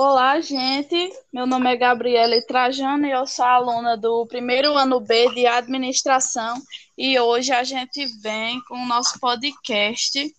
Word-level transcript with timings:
Olá, 0.00 0.40
gente. 0.40 1.12
Meu 1.32 1.44
nome 1.44 1.72
é 1.72 1.76
Gabriela 1.76 2.40
Trajano 2.46 3.04
e 3.04 3.10
eu 3.10 3.26
sou 3.26 3.44
aluna 3.44 3.96
do 3.96 4.24
primeiro 4.28 4.78
ano 4.78 5.00
B 5.00 5.28
de 5.34 5.44
administração. 5.44 6.62
E 6.96 7.18
hoje 7.18 7.50
a 7.50 7.64
gente 7.64 8.06
vem 8.22 8.62
com 8.68 8.76
o 8.76 8.86
nosso 8.86 9.18
podcast. 9.18 10.32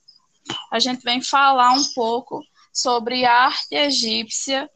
A 0.71 0.79
gente 0.79 1.01
vem 1.01 1.21
falar 1.21 1.73
um 1.73 1.83
pouco 1.93 2.41
sobre 2.71 3.25
arte 3.25 3.75
egípcia. 3.75 4.69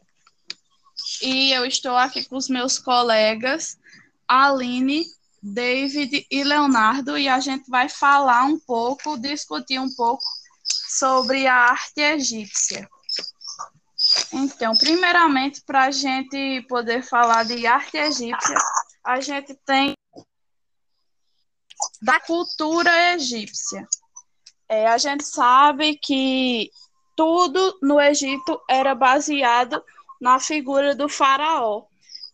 E 1.22 1.54
eu 1.54 1.66
estou 1.66 1.96
aqui 1.96 2.26
com 2.26 2.36
os 2.36 2.50
meus 2.50 2.78
colegas, 2.78 3.78
Aline, 4.28 5.06
David 5.42 6.28
e 6.30 6.44
Leonardo, 6.44 7.18
e 7.18 7.30
a 7.30 7.40
gente 7.40 7.70
vai 7.70 7.88
falar 7.88 8.44
um 8.44 8.60
pouco, 8.60 9.18
discutir 9.18 9.80
um 9.80 9.96
pouco 9.96 10.26
sobre 10.90 11.48
a 11.48 11.56
arte 11.56 12.02
egípcia. 12.02 12.86
Então, 14.32 14.74
primeiramente, 14.78 15.62
para 15.62 15.86
a 15.86 15.92
gente 15.92 16.62
poder 16.68 17.04
falar 17.04 17.46
de 17.46 17.66
arte 17.66 17.98
egípcia, 17.98 18.58
a 19.04 19.20
gente 19.20 19.54
tem 19.66 19.94
da 22.02 22.20
cultura 22.20 23.14
egípcia. 23.14 23.88
É, 24.68 24.88
a 24.88 24.98
gente 24.98 25.24
sabe 25.24 25.98
que 25.98 26.70
tudo 27.16 27.78
no 27.82 28.00
Egito 28.00 28.60
era 28.70 28.96
baseado 28.96 29.84
na 30.20 30.40
figura 30.40 30.96
do 30.96 31.08
faraó. 31.08 31.84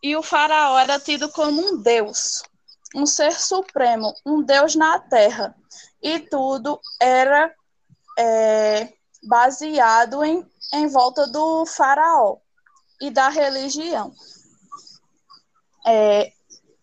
E 0.02 0.16
o 0.16 0.23
faraó 0.23 0.77
era 0.77 0.99
tido 0.99 1.30
como 1.30 1.62
um 1.62 1.82
deus, 1.82 2.43
um 2.96 3.05
ser 3.05 3.34
supremo, 3.34 4.13
um 4.26 4.41
deus 4.41 4.76
na 4.76 4.99
terra. 4.99 5.55
E 6.02 6.20
tudo 6.20 6.80
era 6.99 7.54
é, 8.18 8.93
baseado 9.23 10.23
em 10.23 10.46
em 10.73 10.88
volta 10.88 11.27
do 11.27 11.66
faraó 11.66 12.38
e 13.02 13.10
da 13.10 13.30
religião. 13.30 14.14
É, 15.85 16.32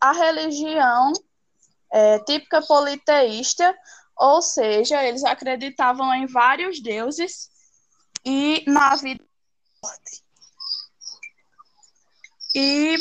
a 0.01 0.13
religião 0.13 1.13
é, 1.93 2.19
típica 2.21 2.61
politeísta, 2.63 3.77
ou 4.17 4.43
seja, 4.43 5.03
eles 5.05 5.25
acreditavam 5.25 6.13
em 6.15 6.27
vários 6.27 6.81
deuses 6.81 7.51
e 8.25 8.65
na 8.67 8.97
vida 8.97 9.25
morte. 9.83 10.25
E, 12.55 12.97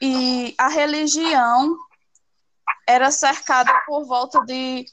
e 0.00 0.54
a 0.56 0.68
religião 0.68 1.76
era 2.86 3.10
cercada 3.10 3.70
por 3.86 4.06
volta 4.06 4.40
de, 4.46 4.86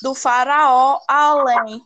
do 0.00 0.14
faraó 0.14 1.00
além 1.08 1.84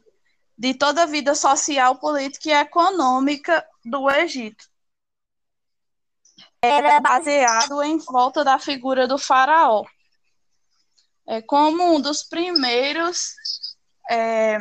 de 0.57 0.75
toda 0.75 1.03
a 1.03 1.07
vida 1.07 1.35
social, 1.35 1.97
política 1.97 2.49
e 2.49 2.53
econômica 2.53 3.67
do 3.85 4.11
Egito. 4.11 4.65
Era 6.63 6.99
baseado 7.01 7.83
em 7.83 7.99
volta 7.99 8.43
da 8.43 8.59
figura 8.59 9.07
do 9.07 9.19
faraó. 9.19 9.85
É, 11.27 11.43
como 11.43 11.95
um 11.95 12.01
dos 12.01 12.23
primeiros 12.23 13.35
é, 14.11 14.59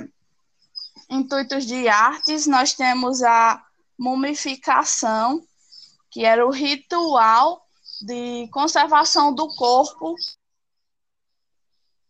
intuitos 1.09 1.65
de 1.65 1.87
artes, 1.87 2.45
nós 2.47 2.73
temos 2.73 3.23
a 3.23 3.63
mumificação, 3.97 5.47
que 6.11 6.25
era 6.25 6.45
o 6.45 6.51
ritual 6.51 7.65
de 8.01 8.47
conservação 8.51 9.33
do 9.33 9.47
corpo 9.55 10.15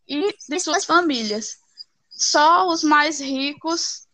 e 0.07 0.35
de 0.47 0.59
suas 0.59 0.85
famílias 0.85 1.57
só 2.15 2.67
os 2.67 2.81
mais 2.83 3.19
ricos 3.19 4.07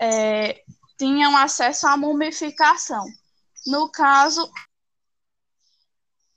é, 0.00 0.64
tinham 0.98 1.36
acesso 1.36 1.86
à 1.86 1.96
mumificação. 1.96 3.04
No 3.66 3.88
caso, 3.90 4.50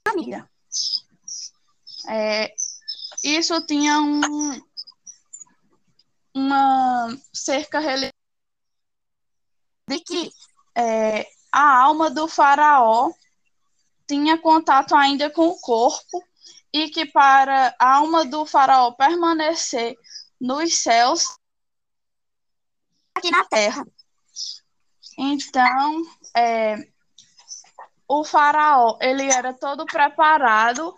família. 0.08 0.48
É, 2.08 2.54
isso 3.24 3.60
tinha 3.66 4.00
um, 4.00 4.62
uma 6.34 7.18
cerca 7.34 7.82
de 9.90 10.00
que 10.00 10.32
é, 10.76 11.28
a 11.52 11.80
alma 11.80 12.10
do 12.12 12.28
faraó 12.28 13.12
tinha 14.08 14.38
contato 14.38 14.96
ainda 14.96 15.30
com 15.30 15.48
o 15.48 15.60
corpo 15.60 16.24
e 16.74 16.90
que 16.90 17.06
para 17.06 17.76
a 17.80 17.96
alma 17.96 18.26
do 18.26 18.46
faraó 18.46 18.92
permanecer 18.92 19.96
nos 20.40 20.76
céus 20.82 21.24
aqui 23.16 23.32
na 23.32 23.44
terra. 23.46 23.86
Então, 25.18 26.04
é, 26.36 26.76
o 28.08 28.24
faraó 28.24 28.98
ele 29.02 29.32
era 29.32 29.54
todo 29.54 29.86
preparado 29.86 30.96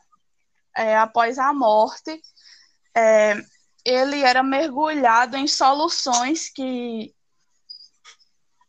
é, 0.76 0.98
após 0.98 1.40
a 1.40 1.54
morte. 1.54 2.22
É, 2.96 3.36
ele 3.86 4.22
era 4.22 4.44
mergulhado 4.44 5.38
em 5.38 5.48
soluções 5.48 6.50
que 6.50 7.14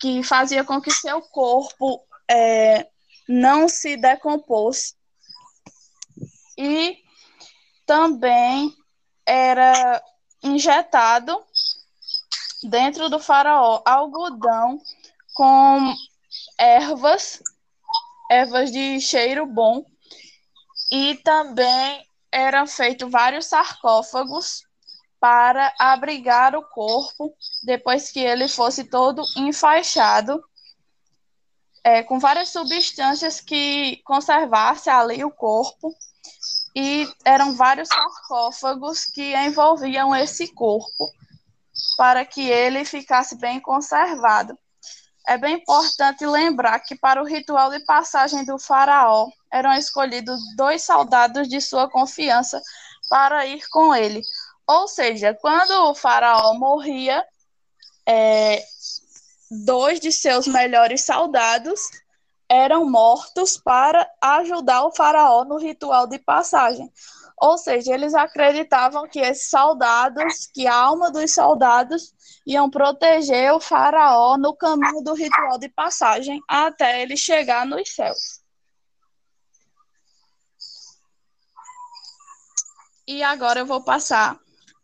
que 0.01 0.23
fazia 0.23 0.65
com 0.65 0.81
que 0.81 0.91
seu 0.91 1.21
corpo 1.21 2.03
é, 2.27 2.89
não 3.29 3.69
se 3.69 3.99
decompôs 3.99 4.95
e 6.61 6.99
também 7.87 8.77
era 9.25 10.03
injetado 10.43 11.43
dentro 12.63 13.09
do 13.09 13.19
faraó 13.19 13.81
algodão 13.83 14.79
com 15.33 15.95
ervas, 16.59 17.43
ervas 18.31 18.71
de 18.71 19.01
cheiro 19.01 19.47
bom, 19.47 19.83
e 20.93 21.15
também 21.25 22.07
eram 22.31 22.67
feitos 22.67 23.11
vários 23.11 23.47
sarcófagos 23.47 24.63
para 25.19 25.73
abrigar 25.79 26.55
o 26.55 26.63
corpo 26.69 27.35
depois 27.63 28.11
que 28.11 28.21
ele 28.21 28.49
fosse 28.49 28.85
todo 28.85 29.25
enfaixado, 29.35 30.43
é, 31.83 32.03
com 32.03 32.19
várias 32.19 32.51
substâncias 32.51 33.41
que 33.41 34.03
conservasse 34.05 34.91
ali 34.91 35.25
o 35.25 35.31
corpo 35.31 35.95
e 36.75 37.09
eram 37.25 37.55
vários 37.55 37.89
sarcófagos 37.89 39.05
que 39.05 39.35
envolviam 39.37 40.15
esse 40.15 40.53
corpo 40.55 41.11
para 41.97 42.25
que 42.25 42.49
ele 42.49 42.85
ficasse 42.85 43.37
bem 43.37 43.61
conservado. 43.61 44.57
É 45.27 45.37
bem 45.37 45.57
importante 45.57 46.25
lembrar 46.27 46.81
que 46.81 46.97
para 46.97 47.23
o 47.23 47.27
ritual 47.27 47.71
de 47.71 47.81
passagem 47.85 48.45
do 48.45 48.59
faraó 48.59 49.29
eram 49.53 49.73
escolhidos 49.75 50.41
dois 50.57 50.83
soldados 50.83 51.49
de 51.49 51.61
sua 51.61 51.89
confiança 51.89 52.61
para 53.09 53.47
ir 53.47 53.63
com 53.71 53.95
ele. 53.95 54.23
Ou 54.67 54.87
seja, 54.89 55.37
quando 55.41 55.73
o 55.91 55.95
faraó 55.95 56.55
morria, 56.55 57.25
é, 58.07 58.65
dois 59.51 60.01
de 60.01 60.13
seus 60.13 60.47
melhores 60.47 61.05
soldados 61.05 61.81
eram 62.51 62.85
mortos 62.85 63.57
para 63.57 64.11
ajudar 64.21 64.85
o 64.85 64.93
faraó 64.93 65.45
no 65.45 65.57
ritual 65.57 66.09
de 66.09 66.19
passagem. 66.19 66.93
Ou 67.41 67.57
seja, 67.57 67.95
eles 67.95 68.13
acreditavam 68.13 69.09
que 69.09 69.21
esses 69.21 69.49
soldados, 69.49 70.49
que 70.53 70.67
a 70.67 70.75
alma 70.75 71.13
dos 71.13 71.33
soldados 71.33 72.13
iam 72.45 72.69
proteger 72.69 73.53
o 73.53 73.61
faraó 73.61 74.37
no 74.37 74.55
caminho 74.55 75.01
do 75.03 75.15
ritual 75.15 75.59
de 75.59 75.69
passagem 75.69 76.41
até 76.49 77.01
ele 77.01 77.17
chegar 77.17 77.65
nos 77.65 77.95
céus. 77.95 78.41
E 83.07 83.23
agora 83.23 83.61
eu 83.61 83.67
vou 83.67 83.83
passar 83.83 84.39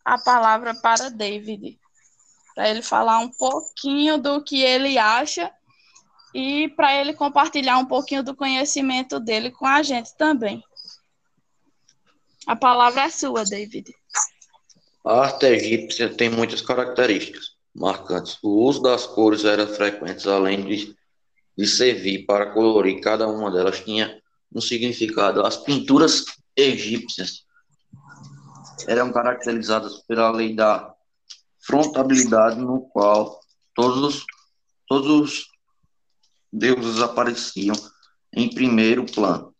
a 0.04 0.18
palavra 0.18 0.72
para 0.74 1.10
David, 1.10 1.78
para 2.54 2.68
ele 2.68 2.82
falar 2.82 3.18
um 3.18 3.30
pouquinho 3.30 4.18
do 4.18 4.42
que 4.42 4.62
ele 4.62 4.98
acha 4.98 5.52
e 6.34 6.68
para 6.68 6.94
ele 7.00 7.14
compartilhar 7.14 7.78
um 7.78 7.86
pouquinho 7.86 8.22
do 8.22 8.34
conhecimento 8.34 9.18
dele 9.18 9.50
com 9.50 9.66
a 9.66 9.82
gente 9.82 10.16
também. 10.16 10.62
A 12.46 12.54
palavra 12.54 13.02
é 13.02 13.10
sua, 13.10 13.44
David. 13.44 13.92
A 15.04 15.20
arte 15.22 15.46
egípcia 15.46 16.14
tem 16.14 16.28
muitas 16.28 16.60
características 16.60 17.56
marcantes. 17.74 18.38
O 18.42 18.64
uso 18.64 18.82
das 18.82 19.06
cores 19.06 19.44
era 19.44 19.66
frequente, 19.66 20.28
além 20.28 20.64
de, 20.64 20.96
de 21.56 21.66
servir 21.66 22.24
para 22.24 22.52
colorir 22.52 23.00
cada 23.00 23.28
uma 23.28 23.50
delas, 23.50 23.80
tinha 23.80 24.20
um 24.54 24.60
significado. 24.60 25.44
As 25.44 25.56
pinturas 25.56 26.24
egípcias 26.56 27.44
eram 28.86 29.12
caracterizadas 29.12 29.98
pela 30.06 30.30
lei 30.30 30.54
da 30.54 30.94
frontabilidade, 31.60 32.60
no 32.60 32.82
qual 32.88 33.40
todos, 33.74 34.24
todos 34.86 35.46
deuses 36.56 37.00
apareciam 37.00 37.74
em 38.32 38.48
primeiro 38.48 39.04
plano. 39.04 39.54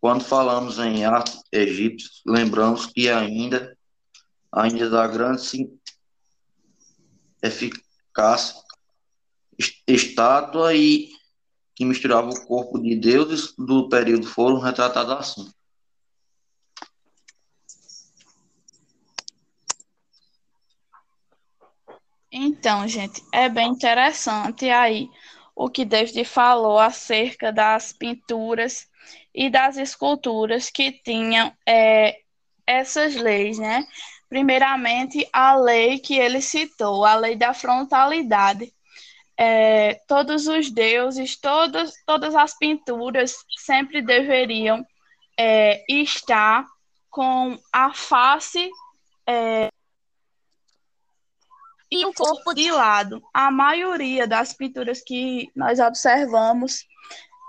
Quando 0.00 0.24
falamos 0.24 0.78
em 0.78 1.04
arte 1.04 1.38
egípcia, 1.52 2.08
lembramos 2.26 2.86
que 2.86 3.08
ainda, 3.08 3.76
ainda 4.52 4.88
da 4.88 5.06
grande 5.06 5.68
eficácia 7.42 8.62
estátua 9.86 10.74
e 10.74 11.10
que 11.74 11.84
misturava 11.84 12.28
o 12.28 12.46
corpo 12.46 12.78
de 12.78 12.96
deuses 12.96 13.54
do 13.56 13.88
período 13.88 14.26
foram 14.26 14.58
retratados 14.58 15.12
assim. 15.12 15.52
Então, 22.30 22.86
gente, 22.86 23.22
é 23.32 23.48
bem 23.48 23.70
interessante 23.70 24.68
aí 24.68 25.08
o 25.58 25.68
que 25.68 25.84
David 25.84 26.24
falou 26.24 26.78
acerca 26.78 27.52
das 27.52 27.92
pinturas 27.92 28.86
e 29.34 29.50
das 29.50 29.76
esculturas 29.76 30.70
que 30.70 30.92
tinham 30.92 31.52
é, 31.66 32.20
essas 32.64 33.16
leis, 33.16 33.58
né? 33.58 33.84
Primeiramente, 34.28 35.28
a 35.32 35.56
lei 35.56 35.98
que 35.98 36.16
ele 36.16 36.40
citou, 36.40 37.04
a 37.04 37.16
lei 37.16 37.34
da 37.34 37.52
frontalidade. 37.52 38.72
É, 39.36 39.94
todos 40.06 40.46
os 40.46 40.70
deuses, 40.70 41.36
todas, 41.36 41.92
todas 42.06 42.36
as 42.36 42.56
pinturas 42.56 43.34
sempre 43.58 44.00
deveriam 44.00 44.86
é, 45.36 45.84
estar 45.88 46.64
com 47.10 47.58
a 47.72 47.92
face 47.92 48.70
é, 49.26 49.70
e 51.90 52.04
o 52.04 52.12
corpo 52.12 52.54
de 52.54 52.70
lado. 52.70 53.22
A 53.32 53.50
maioria 53.50 54.26
das 54.26 54.52
pinturas 54.52 55.00
que 55.00 55.50
nós 55.54 55.80
observamos 55.80 56.86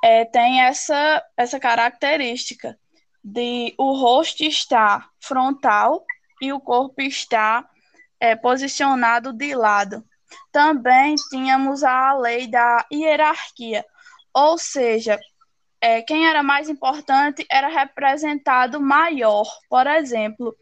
é, 0.04 0.26
tem 0.26 0.62
essa, 0.62 1.24
essa 1.36 1.60
característica 1.60 2.78
de 3.24 3.74
o 3.78 3.94
rosto 3.94 4.44
estar 4.44 5.10
frontal 5.20 6.04
e 6.42 6.54
o 6.54 6.60
corpo 6.60 7.02
estar 7.02 7.70
é, 8.20 8.36
posicionado 8.36 9.34
de 9.34 9.54
lado. 9.54 10.04
Também 10.52 11.16
tínhamos 11.30 11.84
a 11.84 12.14
lei 12.14 12.48
da 12.48 12.86
hierarquia, 12.92 13.86
ou 14.34 14.58
seja, 14.58 15.20
é, 15.82 16.02
quem 16.02 16.28
era 16.28 16.44
mais 16.44 16.70
importante 16.70 17.46
era 17.50 17.68
representado 17.68 18.80
maior. 18.80 19.46
Por 19.70 19.88
exemplo, 19.88 20.56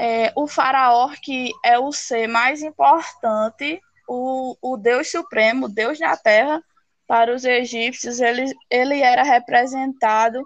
é, 0.00 0.32
o 0.34 0.48
faraó, 0.48 1.10
que 1.22 1.52
é 1.62 1.78
o 1.78 1.92
ser 1.92 2.26
mais 2.26 2.62
importante, 2.62 3.78
o, 4.08 4.56
o 4.62 4.78
Deus 4.78 5.10
Supremo, 5.10 5.68
Deus 5.68 5.98
da 5.98 6.16
Terra, 6.16 6.64
para 7.06 7.34
os 7.34 7.44
egípcios, 7.44 8.18
ele, 8.18 8.50
ele 8.70 9.02
era 9.02 9.22
representado 9.22 10.42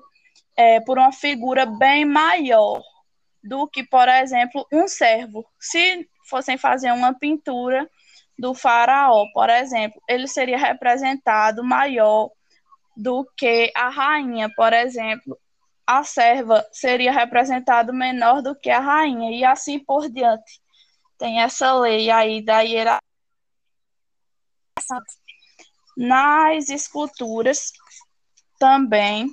é, 0.56 0.80
por 0.80 0.98
uma 0.98 1.12
figura 1.12 1.66
bem 1.66 2.04
maior 2.04 2.82
do 3.44 3.68
que, 3.68 3.84
por 3.84 4.08
exemplo, 4.08 4.66
um 4.72 4.88
servo. 4.88 5.46
Se 5.60 6.04
fossem 6.28 6.58
fazer 6.58 6.90
uma 6.90 7.16
pintura 7.16 7.88
do 8.36 8.54
faraó, 8.54 9.24
por 9.32 9.48
exemplo, 9.48 10.02
ele 10.08 10.26
seria 10.26 10.58
representado 10.58 11.62
maior 11.62 12.28
do 12.96 13.24
que 13.36 13.70
a 13.76 13.88
rainha, 13.88 14.50
por 14.56 14.72
exemplo, 14.72 15.38
a 15.86 16.02
serva 16.02 16.66
seria 16.72 17.12
representado 17.12 17.92
menor 17.92 18.42
do 18.42 18.54
que 18.54 18.70
a 18.70 18.80
rainha, 18.80 19.30
e 19.30 19.44
assim 19.44 19.78
por 19.78 20.08
diante. 20.08 20.60
Tem 21.18 21.40
essa 21.42 21.74
lei 21.74 22.10
aí 22.10 22.42
da 22.42 22.60
hierarquia. 22.60 23.00
Nas 25.96 26.68
esculturas 26.68 27.72
também 28.58 29.32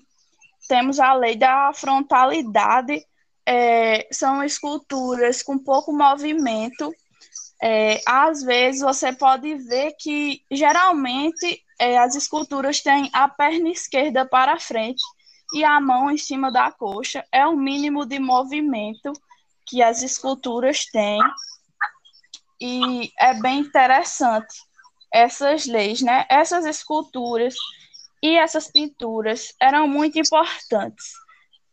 temos 0.68 1.00
a 1.00 1.14
lei 1.14 1.36
da 1.36 1.74
frontalidade, 1.74 3.04
é, 3.46 4.08
são 4.12 4.44
esculturas 4.44 5.42
com 5.42 5.58
pouco 5.58 5.92
movimento. 5.92 6.94
É, 7.64 8.02
às 8.08 8.44
vezes 8.44 8.82
você 8.82 9.14
pode 9.14 9.56
ver 9.56 9.94
que 10.00 10.44
geralmente 10.52 11.64
é, 11.80 11.98
as 11.98 12.16
esculturas 12.16 12.82
têm 12.82 13.10
a 13.14 13.28
perna 13.28 13.70
esquerda 13.70 14.26
para 14.26 14.60
frente 14.60 15.02
e 15.54 15.64
a 15.64 15.80
mão 15.80 16.10
em 16.10 16.18
cima 16.18 16.52
da 16.52 16.72
coxa 16.72 17.26
é 17.32 17.46
o 17.46 17.56
mínimo 17.56 18.06
de 18.06 18.20
movimento 18.20 19.12
que 19.66 19.82
as 19.82 20.02
esculturas 20.02 20.86
têm. 20.86 21.20
E 22.60 23.12
é 23.20 23.34
bem 23.34 23.60
interessante 23.60 24.56
essas 25.14 25.66
leis, 25.66 26.02
né? 26.02 26.26
Essas 26.30 26.66
esculturas 26.66 27.56
e 28.22 28.38
essas 28.38 28.70
pinturas 28.72 29.54
eram 29.60 29.88
muito 29.88 30.20
importantes. 30.20 31.12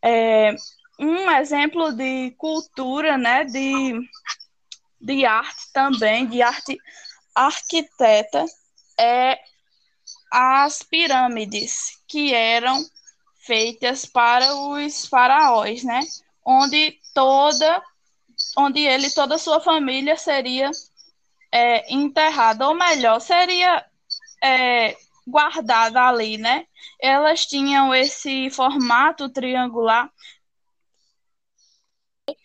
É, 0.03 0.55
um 0.99 1.29
exemplo 1.31 1.93
de 1.93 2.31
cultura, 2.37 3.17
né? 3.17 3.45
De, 3.45 3.93
de 4.99 5.25
arte 5.25 5.71
também, 5.71 6.27
de 6.27 6.41
arte 6.41 6.77
arquiteta, 7.35 8.45
é 8.99 9.39
as 10.31 10.83
pirâmides, 10.83 12.01
que 12.07 12.33
eram 12.33 12.83
feitas 13.49 14.05
para 14.05 14.53
os 14.53 15.07
faraós, 15.07 15.83
né? 15.83 16.01
Onde 16.45 16.99
toda, 17.15 17.83
onde 18.55 18.81
ele 18.81 19.09
toda 19.09 19.35
a 19.35 19.39
sua 19.39 19.59
família 19.59 20.15
seria 20.15 20.69
é, 21.51 21.91
enterrada, 21.91 22.67
ou 22.67 22.75
melhor, 22.75 23.19
seria 23.19 23.83
é, 24.43 24.95
guardada 25.25 26.03
ali, 26.03 26.37
né? 26.37 26.67
Elas 27.01 27.43
tinham 27.47 27.93
esse 27.93 28.51
formato 28.51 29.27
triangular. 29.29 30.11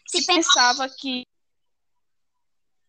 Se 0.06 0.24
pensava 0.24 0.88
que 0.88 1.26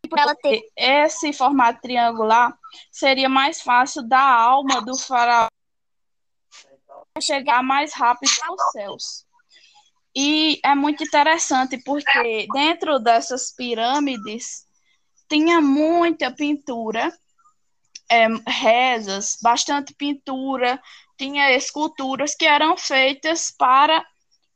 por 0.10 0.20
ela 0.20 0.36
ter 0.36 0.62
esse 0.78 1.34
formato 1.34 1.82
triangular, 1.82 2.58
seria 2.90 3.28
mais 3.28 3.62
fácil 3.62 4.08
da 4.08 4.22
alma 4.22 4.82
do 4.82 4.98
faraó 4.98 5.50
chegar 7.22 7.64
mais 7.64 7.94
rápido 7.94 8.32
aos 8.44 8.72
céus. 8.72 9.26
E 10.16 10.60
é 10.64 10.76
muito 10.76 11.04
interessante 11.04 11.78
porque 11.84 12.48
dentro 12.54 13.00
dessas 13.00 13.54
pirâmides 13.54 14.66
tinha 15.30 15.62
muita 15.62 16.32
pintura, 16.32 17.12
é, 18.10 18.28
rezas, 18.48 19.38
bastante 19.42 19.94
pintura, 19.94 20.82
tinha 21.18 21.52
esculturas 21.52 22.36
que 22.36 22.46
eram 22.46 22.78
feitas 22.78 23.52
para, 23.58 24.06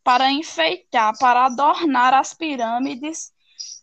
para 0.04 0.32
enfeitar, 0.32 1.18
para 1.18 1.46
adornar 1.46 2.14
as 2.14 2.34
pirâmides, 2.34 3.32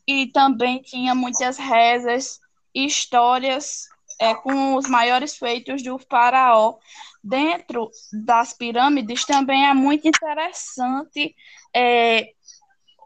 e 0.06 0.28
também 0.28 0.80
tinha 0.80 1.14
muitas 1.14 1.58
rezas, 1.58 2.38
histórias 2.74 3.88
é, 4.18 4.34
com 4.34 4.74
os 4.74 4.88
maiores 4.88 5.36
feitos 5.36 5.82
do 5.82 5.98
faraó 5.98 6.76
dentro 7.22 7.90
das 8.24 8.52
pirâmides 8.52 9.24
também 9.24 9.66
é 9.66 9.74
muito 9.74 10.06
interessante 10.08 11.34
é, 11.74 12.32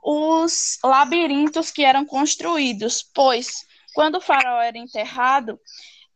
os 0.02 0.78
labirintos 0.82 1.70
que 1.70 1.85
eram 1.85 2.04
construídos, 2.04 3.02
pois 3.14 3.66
quando 3.94 4.16
o 4.16 4.20
faraó 4.20 4.61
era 4.61 4.78
enterrado, 4.78 5.61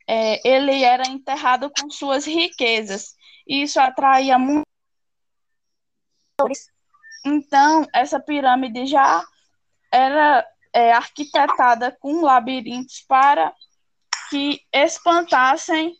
é, 0.07 0.47
ele 0.49 0.83
era 0.83 1.07
enterrado 1.09 1.71
com 1.71 1.91
suas 1.91 2.25
riquezas, 2.25 3.15
e 3.47 3.63
isso 3.63 3.81
atraía 3.81 4.39
muito. 4.39 4.65
Então, 7.25 7.87
essa 7.93 8.21
pirâmide 8.21 8.87
já 8.87 9.25
era 9.93 10.47
é, 10.73 10.93
arquitetada 10.93 11.97
com 12.01 12.21
labirintos 12.21 13.05
para 13.09 13.53
que 14.35 14.61
espantassem 14.73 15.97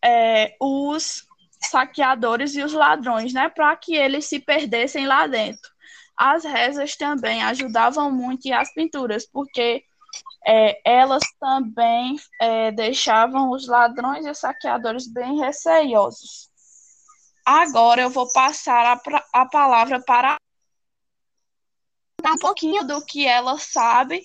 é, 0.00 0.54
os 0.60 1.26
saqueadores 1.68 2.54
e 2.54 2.62
os 2.62 2.72
ladrões, 2.72 3.32
né, 3.32 3.48
para 3.48 3.76
que 3.76 3.96
eles 3.96 4.26
se 4.26 4.38
perdessem 4.38 5.04
lá 5.04 5.26
dentro. 5.26 5.68
As 6.16 6.44
rezas 6.44 6.94
também 6.94 7.42
ajudavam 7.42 8.08
muito 8.12 8.46
e 8.46 8.52
as 8.52 8.72
pinturas, 8.72 9.26
porque 9.26 9.82
é, 10.46 10.80
elas 10.84 11.24
também 11.40 12.14
é, 12.40 12.70
deixavam 12.70 13.50
os 13.50 13.66
ladrões 13.66 14.24
e 14.24 14.30
os 14.30 14.38
saqueadores 14.38 15.12
bem 15.12 15.40
receiosos. 15.40 16.48
Agora 17.44 18.02
eu 18.02 18.10
vou 18.10 18.30
passar 18.32 18.86
a, 18.86 19.00
a 19.32 19.44
palavra 19.44 20.00
para 20.00 20.36
um 22.24 22.38
pouquinho 22.38 22.86
do 22.86 23.04
que 23.04 23.26
ela 23.26 23.58
sabe 23.58 24.24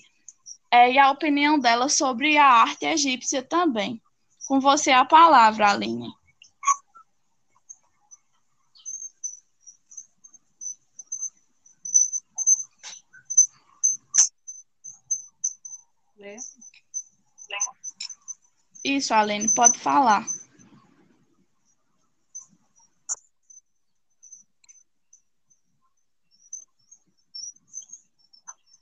é, 0.72 0.90
e 0.90 0.98
a 0.98 1.10
opinião 1.10 1.58
dela 1.58 1.86
sobre 1.90 2.38
a 2.38 2.46
arte 2.46 2.86
egípcia 2.86 3.42
também. 3.42 4.00
Com 4.48 4.58
você 4.58 4.90
a 4.90 5.04
palavra, 5.04 5.70
Aline. 5.70 6.10
Isso, 18.82 19.12
Aline, 19.12 19.52
pode 19.52 19.78
falar. 19.78 20.24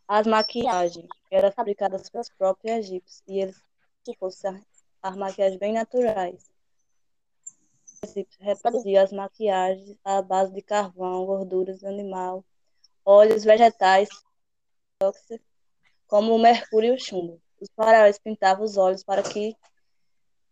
As 0.06 0.26
maquiagens 0.26 1.19
eram 1.30 1.52
fabricadas 1.52 2.10
pelos 2.10 2.28
próprios 2.28 2.78
egípcios 2.78 3.22
e 3.26 3.38
eles, 3.40 3.62
se 4.04 4.14
fossem 4.16 4.64
as 5.02 5.16
maquiagens 5.16 5.58
bem 5.58 5.72
naturais. 5.72 6.50
reproduzia 8.40 9.02
as 9.02 9.12
maquiagens 9.12 9.96
à 10.04 10.20
base 10.20 10.52
de 10.52 10.62
carvão, 10.62 11.24
gorduras 11.24 11.84
animal, 11.84 12.44
óleos 13.04 13.44
vegetais, 13.44 14.08
como 16.06 16.34
o 16.34 16.38
mercúrio 16.38 16.94
e 16.94 16.96
o 16.96 17.00
chumbo. 17.00 17.40
Os 17.60 17.68
faraós 17.76 18.18
pintavam 18.18 18.64
os 18.64 18.76
olhos 18.76 19.04
para 19.04 19.22
que 19.22 19.54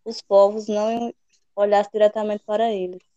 os 0.04 0.22
povos 0.22 0.68
não 0.68 1.12
olhassem 1.56 1.90
diretamente 1.92 2.44
para 2.44 2.70
eles. 2.70 3.07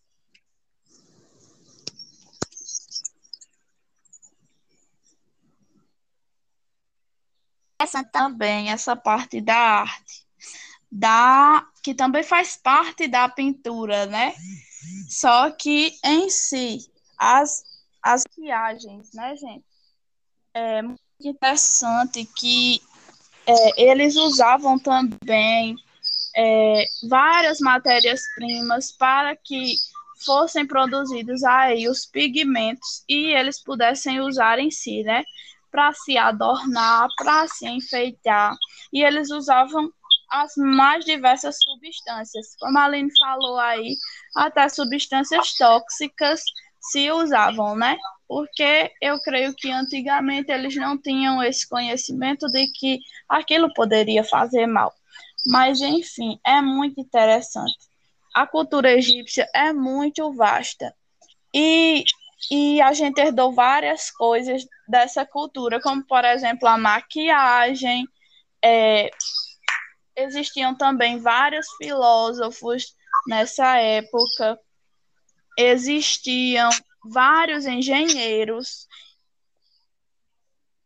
Essa 7.81 8.03
também, 8.03 8.69
essa 8.69 8.95
parte 8.95 9.41
da 9.41 9.55
arte, 9.55 10.25
da 10.91 11.65
que 11.83 11.95
também 11.95 12.23
faz 12.23 12.55
parte 12.55 13.07
da 13.07 13.27
pintura, 13.27 14.05
né? 14.05 14.33
Só 15.09 15.49
que 15.51 15.91
em 16.03 16.29
si, 16.29 16.79
as, 17.17 17.63
as 18.03 18.23
viagens, 18.37 19.11
né, 19.13 19.35
gente? 19.35 19.65
É 20.53 20.81
muito 20.81 21.01
interessante 21.21 22.25
que 22.37 22.81
é, 23.47 23.83
eles 23.89 24.15
usavam 24.15 24.77
também 24.77 25.75
é, 26.35 26.85
várias 27.09 27.59
matérias-primas 27.59 28.91
para 28.91 29.35
que 29.35 29.75
fossem 30.23 30.65
produzidos 30.67 31.43
aí 31.43 31.87
os 31.87 32.05
pigmentos 32.05 33.03
e 33.09 33.33
eles 33.33 33.61
pudessem 33.61 34.19
usar 34.19 34.59
em 34.59 34.69
si, 34.69 35.03
né? 35.03 35.23
Para 35.71 35.93
se 35.93 36.17
adornar, 36.17 37.07
para 37.17 37.47
se 37.47 37.67
enfeitar. 37.67 38.55
E 38.91 39.03
eles 39.03 39.31
usavam 39.31 39.91
as 40.29 40.53
mais 40.55 41.03
diversas 41.05 41.57
substâncias. 41.59 42.55
Como 42.59 42.77
a 42.77 42.85
Aline 42.85 43.11
falou 43.19 43.57
aí, 43.57 43.95
até 44.35 44.67
substâncias 44.69 45.53
tóxicas 45.53 46.41
se 46.79 47.11
usavam, 47.11 47.75
né? 47.75 47.97
Porque 48.27 48.91
eu 49.01 49.19
creio 49.21 49.53
que 49.55 49.69
antigamente 49.71 50.51
eles 50.51 50.75
não 50.75 50.97
tinham 50.97 51.43
esse 51.43 51.67
conhecimento 51.67 52.47
de 52.47 52.67
que 52.67 52.99
aquilo 53.27 53.73
poderia 53.73 54.23
fazer 54.23 54.65
mal. 54.65 54.93
Mas, 55.45 55.81
enfim, 55.81 56.39
é 56.45 56.61
muito 56.61 57.01
interessante. 57.01 57.77
A 58.33 58.47
cultura 58.47 58.91
egípcia 58.93 59.47
é 59.53 59.73
muito 59.73 60.31
vasta. 60.33 60.95
E, 61.53 62.05
e 62.49 62.81
a 62.81 62.93
gente 62.93 63.19
herdou 63.19 63.53
várias 63.53 64.09
coisas 64.09 64.65
dessa 64.87 65.25
cultura, 65.25 65.79
como, 65.81 66.03
por 66.05 66.25
exemplo, 66.25 66.67
a 66.67 66.77
maquiagem, 66.77 68.07
é, 68.63 69.09
existiam 70.15 70.75
também 70.75 71.19
vários 71.19 71.67
filósofos 71.77 72.95
nessa 73.27 73.77
época, 73.77 74.59
existiam 75.57 76.69
vários 77.03 77.65
engenheiros 77.65 78.87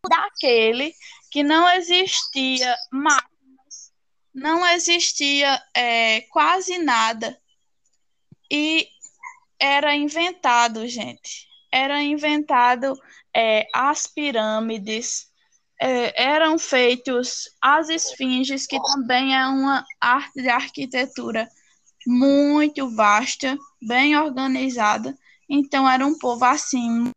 daquele 0.07 0.93
que 1.31 1.43
não 1.43 1.69
existia 1.69 2.75
máquinas, 2.91 3.93
não 4.33 4.65
existia 4.67 5.61
é, 5.73 6.21
quase 6.21 6.77
nada. 6.77 7.39
E 8.51 8.87
era 9.59 9.95
inventado, 9.95 10.87
gente, 10.87 11.47
era 11.71 12.01
inventado 12.01 12.97
é, 13.35 13.67
as 13.73 14.07
pirâmides, 14.07 15.31
é, 15.79 16.23
eram 16.23 16.57
feitos 16.57 17.49
as 17.61 17.89
esfinges, 17.89 18.65
que 18.65 18.81
também 18.81 19.35
é 19.35 19.45
uma 19.47 19.83
arte 19.99 20.41
de 20.41 20.49
arquitetura 20.49 21.49
muito 22.07 22.89
vasta, 22.95 23.57
bem 23.81 24.17
organizada. 24.17 25.17
Então, 25.49 25.89
era 25.89 26.05
um 26.05 26.17
povo 26.17 26.45
assim 26.45 27.11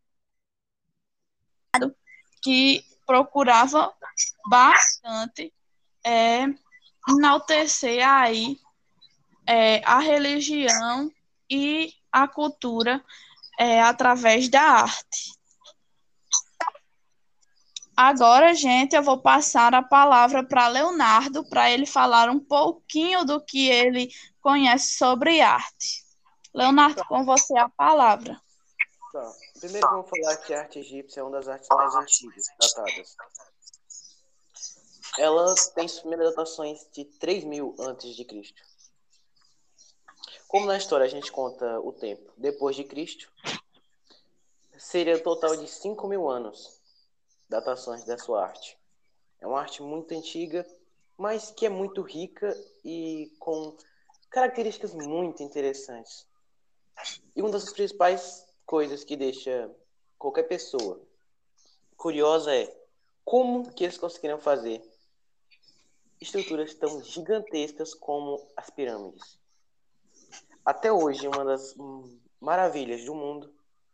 que 2.41 2.83
procurava 3.05 3.93
bastante 4.49 5.53
é, 6.03 6.45
enaltecer 7.07 8.07
aí 8.07 8.57
é, 9.47 9.81
a 9.83 9.99
religião 9.99 11.11
e 11.49 11.93
a 12.11 12.27
cultura 12.27 13.03
é, 13.59 13.81
através 13.81 14.49
da 14.49 14.61
arte. 14.61 15.39
Agora, 17.95 18.53
gente, 18.53 18.95
eu 18.95 19.03
vou 19.03 19.21
passar 19.21 19.73
a 19.73 19.83
palavra 19.83 20.41
para 20.41 20.69
Leonardo 20.69 21.43
para 21.49 21.69
ele 21.69 21.85
falar 21.85 22.29
um 22.29 22.39
pouquinho 22.39 23.25
do 23.25 23.43
que 23.43 23.67
ele 23.67 24.09
conhece 24.39 24.97
sobre 24.97 25.41
arte. 25.41 26.05
Leonardo, 26.53 27.03
com 27.05 27.25
você 27.25 27.57
a 27.57 27.67
palavra. 27.67 28.41
Tá. 29.11 29.33
Primeiro 29.59 29.89
vamos 29.89 30.09
falar 30.09 30.37
que 30.37 30.53
a 30.53 30.61
arte 30.61 30.79
egípcia 30.79 31.19
é 31.19 31.23
uma 31.23 31.31
das 31.31 31.49
artes 31.49 31.67
mais 31.69 31.95
antigas 31.95 32.45
datadas. 32.57 33.15
Ela 35.17 35.55
tem 35.75 35.87
suas 35.87 35.99
primeiras 35.99 36.29
datações 36.29 36.87
de 36.93 37.03
3 37.03 37.43
mil 37.43 37.75
antes 37.79 38.15
de 38.15 38.23
Cristo. 38.23 38.61
Como 40.49 40.65
na 40.65 40.77
história 40.77 41.05
a 41.05 41.07
gente 41.09 41.31
conta 41.31 41.79
o 41.79 41.93
tempo 41.93 42.33
depois 42.35 42.75
de 42.75 42.83
Cristo, 42.83 43.31
seria 44.79 45.15
um 45.15 45.19
total 45.19 45.55
de 45.55 45.67
5 45.67 46.07
mil 46.07 46.27
anos 46.27 46.81
datações 47.47 48.03
da 48.03 48.17
sua 48.17 48.45
arte. 48.47 48.75
É 49.39 49.45
uma 49.45 49.59
arte 49.59 49.83
muito 49.83 50.11
antiga, 50.11 50.65
mas 51.15 51.51
que 51.51 51.67
é 51.67 51.69
muito 51.69 52.01
rica 52.01 52.51
e 52.83 53.31
com 53.37 53.77
características 54.31 54.95
muito 54.95 55.43
interessantes. 55.43 56.25
E 57.35 57.43
uma 57.43 57.51
das 57.51 57.71
principais 57.71 58.43
coisas 58.65 59.03
que 59.03 59.15
deixa 59.15 59.69
qualquer 60.17 60.47
pessoa 60.47 60.99
curiosa 61.95 62.55
é 62.55 62.75
como 63.23 63.71
que 63.71 63.83
eles 63.83 63.99
conseguiram 63.99 64.39
fazer 64.39 64.81
estruturas 66.19 66.73
tão 66.73 67.03
gigantescas 67.03 67.93
como 67.93 68.43
as 68.57 68.71
pirâmides. 68.71 69.38
Até 70.69 70.93
hoje, 70.93 71.27
uma 71.27 71.43
das 71.43 71.75
maravilhas 72.39 73.03
do 73.03 73.15
mundo 73.15 73.51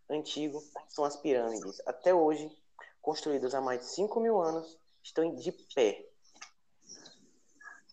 antigo 0.10 0.62
são 0.90 1.06
as 1.06 1.16
pirâmides. 1.16 1.82
Até 1.86 2.14
hoje, 2.14 2.52
construídas 3.02 3.56
há 3.56 3.62
mais 3.62 3.80
de 3.80 3.86
5 3.92 4.20
mil 4.20 4.42
anos, 4.42 4.78
estão 5.02 5.34
de 5.34 5.54
pé. 5.74 6.06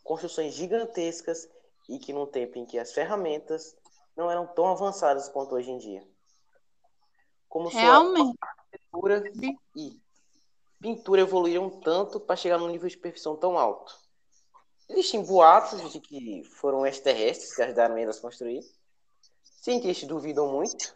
Construções 0.02 0.54
gigantescas 0.54 1.48
e 1.88 1.96
que 1.96 2.12
num 2.12 2.26
tempo 2.26 2.58
em 2.58 2.66
que 2.66 2.76
as 2.76 2.92
ferramentas 2.92 3.76
não 4.16 4.28
eram 4.28 4.48
tão 4.48 4.66
avançadas 4.66 5.28
quanto 5.28 5.54
hoje 5.54 5.70
em 5.70 5.78
dia. 5.78 6.04
Como 7.48 7.68
Realmente. 7.68 8.36
sua 8.36 8.48
arquitetura 8.48 9.32
e 9.76 9.96
pintura 10.80 11.20
evoluíram 11.20 11.70
tanto 11.70 12.18
para 12.18 12.34
chegar 12.34 12.58
num 12.58 12.68
nível 12.68 12.88
de 12.88 12.98
perfeição 12.98 13.36
tão 13.36 13.56
alto. 13.56 13.96
Existem 14.92 15.25
boatos 15.25 15.90
de 15.90 16.00
que 16.00 16.44
foram 16.44 16.87
extraterrestres 16.87 17.54
que 17.54 17.62
ajudaram 17.62 17.96
eles 17.96 18.18
a 18.18 18.20
construir. 18.20 18.61
Cientistas 19.42 20.06
duvidam 20.06 20.52
muito, 20.52 20.94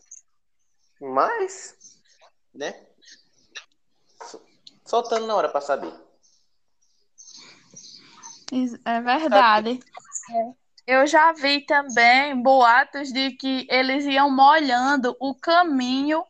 mas, 1.01 1.75
né? 2.55 2.87
Soltando 4.85 5.27
na 5.27 5.35
hora 5.35 5.49
para 5.49 5.63
saber. 5.63 5.95
É 8.85 9.01
verdade. 9.01 9.81
Eu 10.87 11.07
já 11.07 11.33
vi 11.33 11.65
também 11.65 12.41
boatos 12.43 13.11
de 13.11 13.31
que 13.33 13.67
eles 13.71 14.05
iam 14.05 14.31
molhando 14.31 15.17
o 15.19 15.35
caminho 15.35 16.23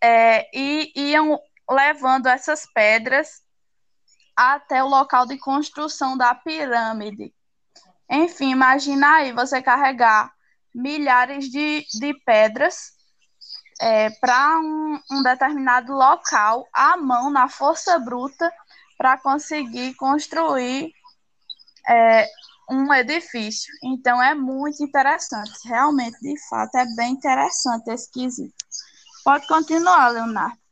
é, 0.00 0.46
e 0.54 0.92
iam 0.94 1.40
levando 1.68 2.26
essas 2.26 2.66
pedras 2.72 3.42
até 4.38 4.84
o 4.84 4.88
local 4.88 5.26
de 5.26 5.36
construção 5.36 6.16
da 6.16 6.32
pirâmide. 6.32 7.34
Enfim, 8.08 8.52
imagina 8.52 9.16
aí 9.16 9.32
você 9.32 9.60
carregar 9.60 10.32
milhares 10.72 11.50
de, 11.50 11.84
de 11.98 12.14
pedras 12.24 12.92
é, 13.80 14.10
para 14.10 14.60
um, 14.60 15.00
um 15.10 15.22
determinado 15.24 15.92
local 15.92 16.68
à 16.72 16.96
mão, 16.96 17.30
na 17.30 17.48
força 17.48 17.98
bruta, 17.98 18.48
para 18.96 19.18
conseguir 19.18 19.94
construir 19.94 20.92
é, 21.88 22.28
um 22.70 22.94
edifício. 22.94 23.72
Então 23.82 24.22
é 24.22 24.36
muito 24.36 24.84
interessante, 24.84 25.50
realmente, 25.64 26.16
de 26.20 26.34
fato, 26.48 26.76
é 26.76 26.86
bem 26.94 27.14
interessante 27.14 27.88
esse 27.88 28.08
quesito. 28.12 28.54
Pode 29.24 29.48
continuar, 29.48 30.10
Leonardo. 30.10 30.67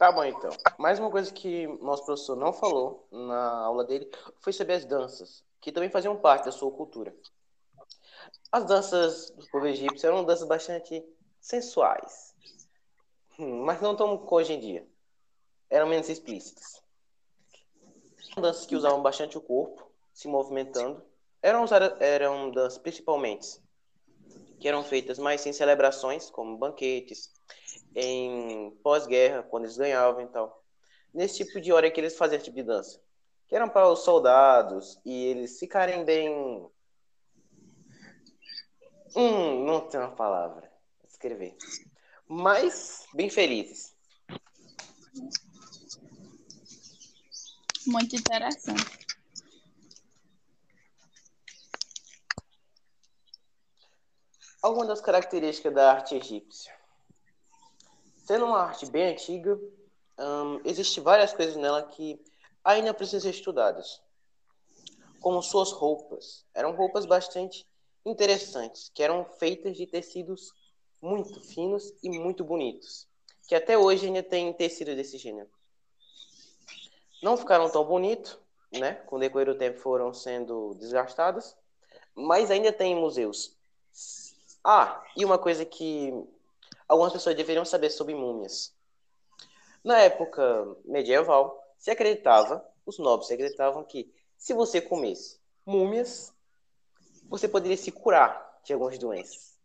Tá 0.00 0.10
bom, 0.10 0.24
então. 0.24 0.48
Mais 0.78 0.98
uma 0.98 1.10
coisa 1.10 1.30
que 1.30 1.66
nosso 1.82 2.06
professor 2.06 2.34
não 2.34 2.54
falou 2.54 3.06
na 3.12 3.66
aula 3.66 3.84
dele 3.84 4.10
foi 4.40 4.50
sobre 4.50 4.72
as 4.72 4.86
danças, 4.86 5.44
que 5.60 5.70
também 5.70 5.90
faziam 5.90 6.16
parte 6.16 6.46
da 6.46 6.52
sua 6.52 6.70
cultura. 6.70 7.14
As 8.50 8.64
danças 8.64 9.28
do 9.32 9.46
povo 9.50 9.66
egípcio 9.66 10.06
eram 10.06 10.24
danças 10.24 10.48
bastante 10.48 11.06
sensuais, 11.38 12.34
Hum, 13.38 13.62
mas 13.62 13.82
não 13.82 13.94
tão 13.94 14.16
como 14.16 14.36
hoje 14.40 14.54
em 14.54 14.60
dia. 14.60 14.88
Eram 15.68 15.86
menos 15.86 16.08
explícitas. 16.08 16.82
Danças 18.38 18.64
que 18.64 18.76
usavam 18.76 19.02
bastante 19.02 19.36
o 19.36 19.42
corpo, 19.42 19.86
se 20.14 20.26
movimentando. 20.28 21.04
Eram, 21.42 21.66
eram 22.00 22.50
danças 22.50 22.78
principalmente 22.78 23.60
que 24.60 24.68
eram 24.68 24.84
feitas 24.84 25.18
mais 25.18 25.44
em 25.46 25.52
celebrações, 25.52 26.28
como 26.28 26.58
banquetes, 26.58 27.32
em 27.96 28.70
pós-guerra, 28.82 29.42
quando 29.42 29.64
eles 29.64 29.78
ganhavam 29.78 30.22
e 30.22 30.26
tal. 30.28 30.62
Nesse 31.12 31.44
tipo 31.44 31.60
de 31.60 31.72
hora 31.72 31.86
é 31.86 31.90
que 31.90 31.98
eles 31.98 32.16
faziam 32.16 32.40
tipo 32.40 32.56
de 32.56 32.62
dança, 32.62 33.00
que 33.48 33.56
eram 33.56 33.68
para 33.68 33.88
os 33.88 34.00
soldados 34.00 35.00
e 35.04 35.24
eles 35.24 35.58
ficarem 35.58 36.04
bem. 36.04 36.30
Hum, 39.16 39.64
não 39.64 39.80
tem 39.88 39.98
uma 39.98 40.14
palavra. 40.14 40.70
Escrever. 41.08 41.56
Mas 42.28 43.06
bem 43.14 43.28
felizes. 43.28 43.94
Muito 47.86 48.14
interessante. 48.14 48.99
Algumas 54.62 54.88
das 54.88 55.00
características 55.00 55.72
da 55.72 55.90
arte 55.90 56.14
egípcia. 56.14 56.74
Sendo 58.26 58.44
uma 58.44 58.58
arte 58.58 58.84
bem 58.86 59.12
antiga, 59.12 59.58
hum, 60.18 60.60
existem 60.64 61.02
várias 61.02 61.32
coisas 61.32 61.56
nela 61.56 61.82
que 61.82 62.22
ainda 62.62 62.92
precisam 62.92 63.20
ser 63.20 63.30
estudadas. 63.30 64.02
Como 65.18 65.42
suas 65.42 65.72
roupas. 65.72 66.44
Eram 66.54 66.76
roupas 66.76 67.06
bastante 67.06 67.66
interessantes, 68.04 68.90
que 68.94 69.02
eram 69.02 69.24
feitas 69.24 69.76
de 69.76 69.86
tecidos 69.86 70.52
muito 71.00 71.40
finos 71.40 71.94
e 72.02 72.10
muito 72.10 72.44
bonitos, 72.44 73.08
que 73.48 73.54
até 73.54 73.78
hoje 73.78 74.06
ainda 74.06 74.22
tem 74.22 74.52
tecido 74.52 74.94
desse 74.94 75.16
gênero. 75.16 75.48
Não 77.22 77.36
ficaram 77.36 77.70
tão 77.70 77.84
bonitos, 77.84 78.38
né? 78.72 78.94
Com 79.06 79.16
o 79.16 79.18
decorrer 79.18 79.46
do 79.46 79.58
tempo 79.58 79.78
foram 79.78 80.12
sendo 80.12 80.74
desgastados, 80.74 81.56
mas 82.14 82.50
ainda 82.50 82.72
tem 82.72 82.94
museus. 82.94 83.56
Ah, 84.64 85.02
e 85.16 85.24
uma 85.24 85.38
coisa 85.38 85.64
que 85.64 86.12
algumas 86.86 87.12
pessoas 87.12 87.36
deveriam 87.36 87.64
saber 87.64 87.90
sobre 87.90 88.14
múmias. 88.14 88.74
Na 89.82 89.98
época 89.98 90.76
medieval, 90.84 91.58
se 91.78 91.90
acreditava, 91.90 92.64
os 92.84 92.98
nobres 92.98 93.30
acreditavam 93.30 93.84
que 93.84 94.12
se 94.36 94.52
você 94.52 94.80
comesse 94.80 95.40
múmias, 95.64 96.34
você 97.28 97.48
poderia 97.48 97.76
se 97.76 97.90
curar 97.90 98.60
de 98.64 98.72
algumas 98.72 98.98
doenças. 98.98 99.58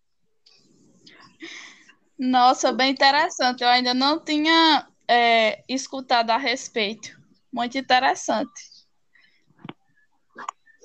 Nossa, 2.18 2.72
bem 2.72 2.92
interessante. 2.92 3.64
Eu 3.64 3.70
ainda 3.70 3.94
não 3.94 4.20
tinha 4.20 4.88
é, 5.08 5.64
escutado 5.68 6.30
a 6.30 6.38
respeito. 6.38 7.20
Muito 7.52 7.78
interessante. 7.78 8.86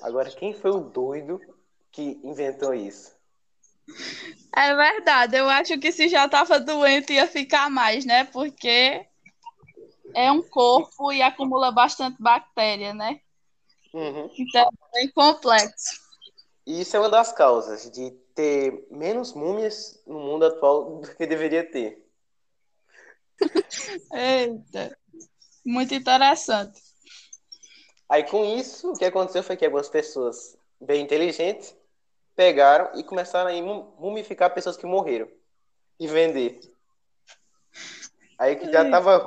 Agora, 0.01 0.29
quem 0.31 0.53
foi 0.53 0.71
o 0.71 0.79
doido 0.79 1.39
que 1.91 2.19
inventou 2.23 2.73
isso? 2.73 3.20
É 4.55 4.75
verdade, 4.75 5.37
eu 5.37 5.49
acho 5.49 5.79
que 5.79 5.91
se 5.91 6.09
já 6.09 6.25
estava 6.25 6.59
doente 6.59 7.13
ia 7.13 7.25
ficar 7.25 7.69
mais, 7.69 8.05
né? 8.05 8.25
Porque 8.25 9.05
é 10.13 10.31
um 10.31 10.41
corpo 10.41 11.11
e 11.11 11.21
acumula 11.21 11.71
bastante 11.71 12.21
bactéria, 12.21 12.93
né? 12.93 13.21
Uhum. 13.93 14.29
Então 14.37 14.61
é 14.61 14.99
bem 14.99 15.11
complexo. 15.11 16.01
E 16.65 16.81
isso 16.81 16.95
é 16.95 16.99
uma 16.99 17.09
das 17.09 17.31
causas 17.31 17.89
de 17.89 18.11
ter 18.35 18.87
menos 18.91 19.33
múmias 19.33 20.01
no 20.05 20.19
mundo 20.19 20.45
atual 20.45 20.99
do 20.99 21.15
que 21.15 21.25
deveria 21.25 21.63
ter. 21.63 22.05
Eita, 24.13 24.97
muito 25.65 25.93
interessante. 25.93 26.79
Aí 28.07 28.23
com 28.23 28.43
isso, 28.43 28.91
o 28.91 28.97
que 28.97 29.05
aconteceu 29.05 29.41
foi 29.41 29.55
que 29.55 29.65
algumas 29.65 29.89
pessoas 29.89 30.57
bem 30.79 31.01
inteligentes 31.01 31.73
pegaram 32.35 32.91
e 32.99 33.03
começaram 33.03 33.49
a 33.49 33.99
mumificar 33.99 34.53
pessoas 34.53 34.77
que 34.77 34.85
morreram 34.85 35.29
e 35.99 36.07
vender. 36.07 36.59
Aí 38.37 38.55
que 38.55 38.71
já 38.71 38.89
tava. 38.89 39.25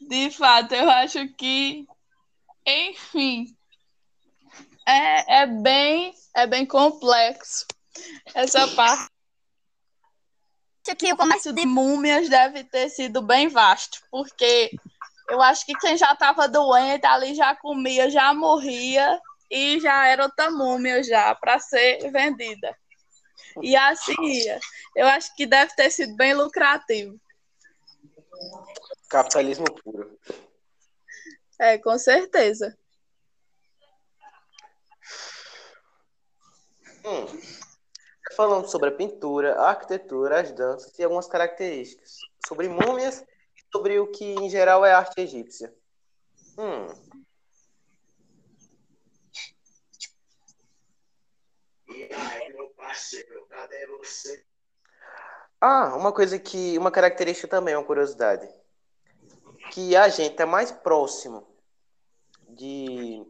De 0.00 0.30
fato, 0.30 0.74
eu 0.74 0.90
acho 0.90 1.26
que, 1.34 1.86
enfim, 2.66 3.56
é, 4.86 5.42
é 5.42 5.46
bem 5.46 6.12
é 6.34 6.46
bem 6.46 6.66
complexo 6.66 7.66
essa 8.34 8.66
parte. 8.68 9.08
Acho 10.86 10.96
que 10.96 11.12
o 11.12 11.16
comércio 11.16 11.52
de 11.52 11.64
múmias 11.64 12.28
deve 12.28 12.64
ter 12.64 12.90
sido 12.90 13.22
bem 13.22 13.48
vasto, 13.48 14.02
porque 14.10 14.70
eu 15.28 15.40
acho 15.40 15.64
que 15.64 15.74
quem 15.78 15.96
já 15.96 16.12
estava 16.12 16.48
doente 16.48 17.06
ali 17.06 17.34
já 17.34 17.54
comia, 17.56 18.10
já 18.10 18.32
morria 18.34 19.20
e 19.50 19.80
já 19.80 20.06
era 20.06 20.24
outra 20.24 20.50
múmia 20.50 21.02
já 21.02 21.34
para 21.34 21.58
ser 21.58 22.10
vendida. 22.10 22.76
E 23.62 23.76
assim 23.76 24.20
ia. 24.22 24.58
Eu 24.96 25.06
acho 25.06 25.34
que 25.34 25.46
deve 25.46 25.74
ter 25.74 25.90
sido 25.90 26.14
bem 26.16 26.34
lucrativo. 26.34 27.18
Capitalismo 29.08 29.64
puro. 29.82 30.18
É, 31.58 31.78
com 31.78 31.96
certeza. 31.98 32.76
Hum. 37.04 37.26
Falando 38.34 38.68
sobre 38.68 38.88
a 38.88 38.92
pintura, 38.92 39.54
a 39.54 39.68
arquitetura, 39.70 40.40
as 40.40 40.50
danças 40.50 40.98
e 40.98 41.04
algumas 41.04 41.28
características. 41.28 42.18
Sobre 42.46 42.68
múmias 42.68 43.24
sobre 43.74 43.98
o 43.98 44.06
que 44.06 44.24
em 44.24 44.48
geral 44.48 44.84
é 44.84 44.92
arte 44.92 45.20
egípcia. 45.20 45.74
Hum. 46.56 46.86
Ah, 55.60 55.96
uma 55.96 56.12
coisa 56.12 56.38
que. 56.38 56.78
Uma 56.78 56.92
característica 56.92 57.48
também, 57.48 57.74
uma 57.74 57.84
curiosidade. 57.84 58.48
Que 59.72 59.96
a 59.96 60.08
gente 60.08 60.40
é 60.40 60.44
mais 60.44 60.70
próximo 60.70 61.44
de. 62.48 63.26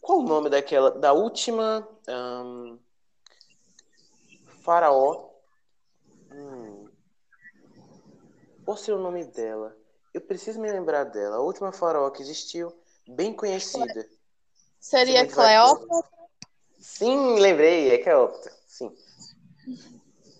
Qual 0.00 0.20
o 0.20 0.22
nome 0.22 0.48
daquela. 0.48 0.92
Da 0.92 1.12
última. 1.12 1.88
Um, 2.08 2.78
faraó 4.62 5.35
Qual 8.66 8.76
seria 8.76 8.98
o 8.98 9.02
nome 9.02 9.24
dela? 9.24 9.76
Eu 10.12 10.20
preciso 10.20 10.60
me 10.60 10.68
lembrar 10.68 11.04
dela. 11.04 11.36
A 11.36 11.40
última 11.40 11.70
faraó 11.70 12.10
que 12.10 12.20
existiu, 12.20 12.76
bem 13.06 13.32
conhecida. 13.32 14.08
Seria 14.80 15.24
Cleópatra? 15.24 16.02
Sim, 16.80 17.38
lembrei, 17.38 17.92
é 17.92 17.98
Cleópatra. 17.98 18.52
Sim. 18.66 18.92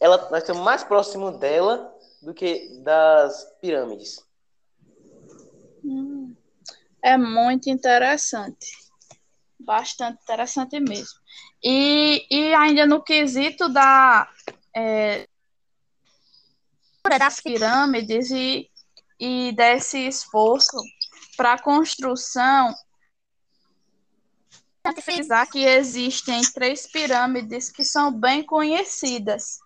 Ela, 0.00 0.28
nós 0.28 0.42
estamos 0.42 0.60
mais 0.60 0.82
próximo 0.82 1.38
dela 1.38 1.96
do 2.20 2.34
que 2.34 2.80
das 2.82 3.44
pirâmides. 3.60 4.26
Hum, 5.84 6.34
é 7.04 7.16
muito 7.16 7.70
interessante. 7.70 8.72
Bastante 9.56 10.20
interessante 10.20 10.80
mesmo. 10.80 11.20
E, 11.62 12.26
e 12.28 12.52
ainda 12.54 12.86
no 12.86 13.04
quesito 13.04 13.68
da. 13.68 14.28
É, 14.74 15.28
das 17.08 17.40
pirâmides 17.40 18.30
e, 18.30 18.68
e 19.18 19.52
desse 19.52 19.98
esforço 20.06 20.76
para 21.36 21.54
a 21.54 21.62
construção, 21.62 22.74
frisar 24.94 25.48
que 25.48 25.64
existem 25.64 26.40
três 26.54 26.86
pirâmides 26.86 27.70
que 27.70 27.84
são 27.84 28.12
bem 28.12 28.42
conhecidas, 28.42 29.58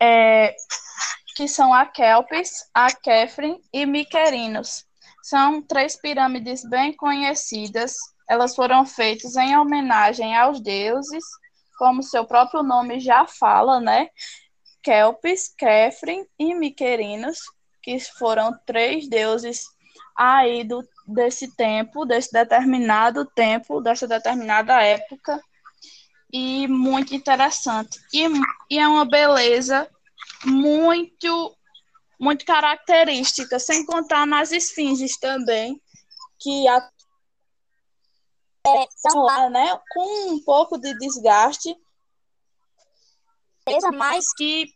é, 0.00 0.54
que 1.36 1.48
são 1.48 1.72
a 1.72 1.86
Kelpis, 1.86 2.68
a 2.74 2.90
Kefren 2.92 3.60
e 3.72 3.86
Miquerinos. 3.86 4.84
São 5.22 5.62
três 5.62 5.96
pirâmides 5.96 6.68
bem 6.68 6.94
conhecidas. 6.94 7.96
Elas 8.28 8.54
foram 8.54 8.84
feitas 8.84 9.36
em 9.36 9.56
homenagem 9.56 10.36
aos 10.36 10.60
deuses, 10.60 11.24
como 11.78 12.02
seu 12.02 12.24
próprio 12.24 12.62
nome 12.62 13.00
já 13.00 13.26
fala, 13.26 13.80
né? 13.80 14.08
Kelpis, 14.82 15.52
Kefren 15.56 16.26
e 16.38 16.54
Miquerinos, 16.54 17.38
que 17.82 17.98
foram 18.00 18.52
três 18.66 19.08
deuses 19.08 19.64
aí 20.16 20.64
do, 20.64 20.86
desse 21.06 21.54
tempo, 21.56 22.04
desse 22.04 22.32
determinado 22.32 23.24
tempo, 23.24 23.80
dessa 23.80 24.06
determinada 24.06 24.82
época, 24.82 25.40
e 26.32 26.66
muito 26.68 27.14
interessante. 27.14 28.00
E, 28.12 28.26
e 28.70 28.78
é 28.78 28.88
uma 28.88 29.04
beleza 29.04 29.88
muito, 30.44 31.56
muito 32.18 32.44
característica, 32.44 33.58
sem 33.58 33.84
contar 33.84 34.26
nas 34.26 34.52
esfinges 34.52 35.18
também, 35.18 35.80
que 36.38 36.68
a, 36.68 36.90
é, 38.66 38.86
são 38.96 39.22
lá, 39.22 39.50
né, 39.50 39.78
com 39.90 40.32
um 40.32 40.42
pouco 40.42 40.78
de 40.78 40.96
desgaste, 40.98 41.76
mas 43.94 44.32
que 44.34 44.72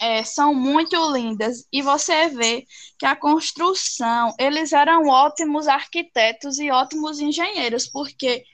é, 0.00 0.24
são 0.24 0.54
muito 0.54 0.96
lindas. 1.12 1.66
E 1.72 1.82
você 1.82 2.28
vê 2.28 2.66
que 2.98 3.06
a 3.06 3.16
construção, 3.16 4.34
eles 4.38 4.72
eram 4.72 5.06
ótimos 5.08 5.68
arquitetos 5.68 6.58
e 6.58 6.70
ótimos 6.70 7.20
engenheiros, 7.20 7.86
porque 7.86 8.44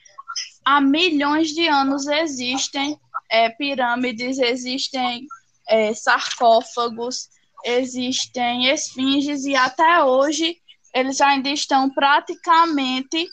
há 0.63 0.79
milhões 0.79 1.49
de 1.49 1.67
anos 1.67 2.07
existem 2.07 2.99
é, 3.31 3.49
pirâmides, 3.49 4.37
existem 4.37 5.25
é, 5.67 5.93
sarcófagos, 5.93 7.29
existem 7.65 8.71
esfinges 8.71 9.45
e 9.45 9.55
até 9.55 10.03
hoje 10.03 10.57
eles 10.93 11.21
ainda 11.21 11.49
estão 11.49 11.89
praticamente 11.89 13.27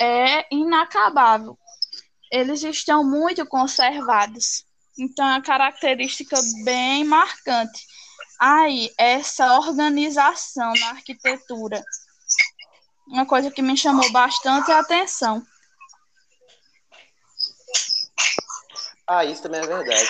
é, 0.00 0.54
inacabável. 0.54 1.58
Eles 2.30 2.62
estão 2.62 3.04
muito 3.04 3.46
conservados. 3.46 4.64
Então, 4.98 5.24
é 5.26 5.34
uma 5.34 5.42
característica 5.42 6.36
bem 6.64 7.04
marcante. 7.04 7.86
Aí, 8.40 8.92
essa 8.98 9.58
organização 9.58 10.72
na 10.74 10.90
arquitetura. 10.90 11.84
Uma 13.06 13.24
coisa 13.24 13.50
que 13.50 13.62
me 13.62 13.76
chamou 13.76 14.10
bastante 14.10 14.70
a 14.72 14.80
atenção. 14.80 15.42
Ah, 19.06 19.24
isso 19.24 19.42
também 19.42 19.60
é 19.60 19.66
verdade. 19.66 20.08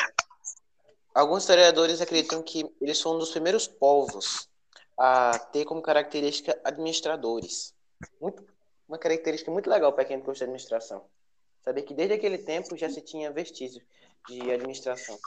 Alguns 1.15 1.43
historiadores 1.43 2.01
acreditam 2.01 2.43
que 2.43 2.65
eles 2.81 3.01
foram 3.01 3.17
um 3.17 3.21
dos 3.21 3.31
primeiros 3.31 3.67
povos 3.67 4.49
a 4.99 5.39
ter 5.53 5.65
como 5.65 5.83
característica 5.83 6.59
administradores. 6.65 7.75
Muito, 8.21 8.45
uma 8.89 8.99
característica 8.99 9.51
muito 9.51 9.69
legal 9.69 9.93
para 9.93 10.05
quem 10.05 10.19
gosta 10.19 10.39
de 10.39 10.45
administração. 10.45 11.05
Saber 11.65 11.83
que 11.83 11.95
desde 11.95 12.15
aquele 12.15 12.39
tempo 12.39 12.77
já 12.77 12.89
se 12.89 13.01
tinha 13.01 13.31
vestígio 13.31 13.83
de 14.27 14.51
administração. 14.51 15.19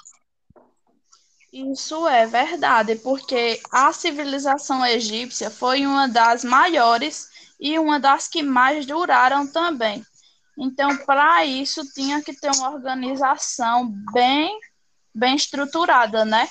Isso 1.51 2.07
é 2.07 2.25
verdade, 2.25 2.95
porque 2.95 3.61
a 3.71 3.91
civilização 3.91 4.85
egípcia 4.85 5.51
foi 5.51 5.85
uma 5.85 6.07
das 6.07 6.45
maiores 6.45 7.29
e 7.59 7.77
uma 7.77 7.99
das 7.99 8.27
que 8.27 8.41
mais 8.41 8.85
duraram 8.85 9.45
também. 9.51 10.05
Então, 10.57 10.95
para 11.05 11.43
isso, 11.43 11.81
tinha 11.93 12.23
que 12.23 12.33
ter 12.33 12.51
uma 12.55 12.71
organização 12.71 13.91
bem, 14.13 14.57
bem 15.13 15.35
estruturada, 15.35 16.23
né? 16.23 16.47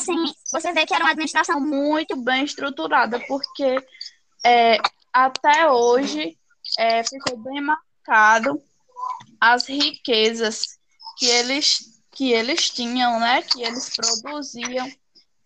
Sim, 0.00 0.32
você 0.50 0.72
vê 0.72 0.84
que 0.84 0.94
era 0.94 1.04
uma 1.04 1.10
administração 1.10 1.60
muito 1.60 2.16
bem 2.16 2.44
estruturada, 2.44 3.20
porque 3.28 3.76
é, 4.44 4.78
até 5.12 5.70
hoje 5.70 6.36
é, 6.78 7.04
ficou 7.04 7.36
bem 7.38 7.60
marcado 7.60 8.60
as 9.40 9.66
riquezas 9.66 10.78
que 11.18 11.26
eles, 11.26 12.02
que 12.12 12.32
eles 12.32 12.70
tinham, 12.70 13.18
né? 13.20 13.42
Que 13.42 13.62
eles 13.62 13.90
produziam. 13.94 14.90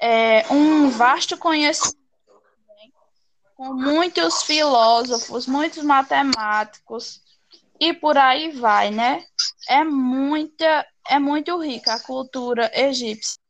É, 0.00 0.44
um 0.52 0.90
vasto 0.90 1.36
conhecimento 1.36 2.02
com 3.54 3.72
muitos 3.74 4.42
filósofos, 4.42 5.46
muitos 5.46 5.84
matemáticos 5.84 7.22
e 7.78 7.94
por 7.94 8.18
aí 8.18 8.50
vai, 8.50 8.90
né? 8.90 9.24
É 9.68 9.84
muita, 9.84 10.86
é 11.08 11.18
muito 11.18 11.56
rica 11.58 11.94
a 11.94 12.00
cultura 12.00 12.70
egípcia. 12.74 13.40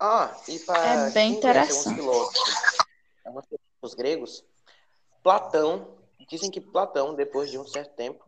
Ah, 0.00 0.34
e 0.48 0.58
para 0.60 1.08
é 1.08 1.10
bem 1.10 1.32
interessante. 1.34 2.00
Filósofos, 3.30 3.58
os 3.82 3.94
gregos, 3.94 4.44
Platão, 5.22 5.96
dizem 6.28 6.50
que 6.50 6.60
Platão, 6.60 7.14
depois 7.14 7.50
de 7.50 7.58
um 7.58 7.66
certo 7.66 7.94
tempo, 7.94 8.24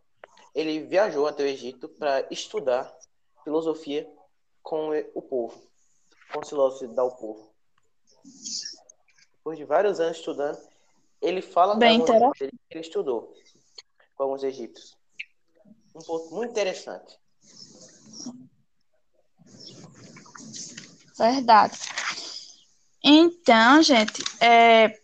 ele 0.54 0.80
viajou 0.80 1.26
até 1.26 1.42
o 1.42 1.46
Egito 1.46 1.88
para 1.88 2.26
estudar 2.30 2.92
filosofia 3.42 4.08
com 4.62 4.90
o 5.14 5.22
povo, 5.22 5.60
com 6.32 6.40
os 6.40 6.48
filósofos 6.48 6.88
o 6.88 7.10
povo. 7.10 7.52
Depois 9.36 9.58
de 9.58 9.64
vários 9.64 9.98
anos 9.98 10.18
estudando, 10.18 10.58
ele 11.20 11.42
fala 11.42 11.74
Bem 11.74 12.04
que 12.04 12.44
ele 12.44 12.80
estudou 12.80 13.34
com 14.14 14.22
alguns 14.24 14.42
egípcios. 14.42 14.96
Um 15.94 16.00
ponto 16.00 16.34
muito 16.34 16.50
interessante. 16.50 17.18
Verdade. 21.18 21.78
Então, 23.04 23.82
gente, 23.82 24.22
é... 24.40 24.98